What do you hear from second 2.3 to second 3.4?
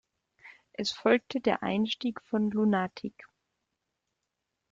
Lunatic.